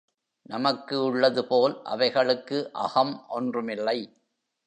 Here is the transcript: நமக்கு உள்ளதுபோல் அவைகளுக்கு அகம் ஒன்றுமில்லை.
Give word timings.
நமக்கு 0.45 1.03
உள்ளதுபோல் 1.03 1.81
அவைகளுக்கு 1.83 2.71
அகம் 2.73 3.25
ஒன்றுமில்லை. 3.29 3.97